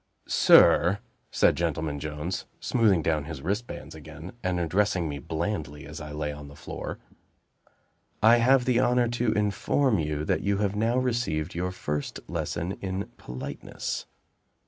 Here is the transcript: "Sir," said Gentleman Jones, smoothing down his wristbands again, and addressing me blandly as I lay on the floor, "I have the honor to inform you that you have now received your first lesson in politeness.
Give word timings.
"Sir," 0.27 0.97
said 1.29 1.55
Gentleman 1.55 1.99
Jones, 1.99 2.45
smoothing 2.59 3.03
down 3.03 3.25
his 3.25 3.43
wristbands 3.43 3.93
again, 3.93 4.31
and 4.43 4.59
addressing 4.59 5.07
me 5.07 5.19
blandly 5.19 5.85
as 5.85 6.01
I 6.01 6.11
lay 6.11 6.31
on 6.31 6.47
the 6.47 6.55
floor, 6.55 6.97
"I 8.19 8.37
have 8.37 8.65
the 8.65 8.79
honor 8.79 9.07
to 9.09 9.31
inform 9.33 9.99
you 9.99 10.25
that 10.25 10.41
you 10.41 10.57
have 10.57 10.75
now 10.75 10.97
received 10.97 11.53
your 11.53 11.71
first 11.71 12.19
lesson 12.27 12.79
in 12.81 13.11
politeness. 13.17 14.07